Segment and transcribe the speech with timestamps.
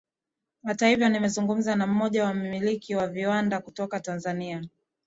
[0.63, 4.65] Hata hivyo nimezungumza na mmoja wa wamiliki wa viwanda kutoka Tanzania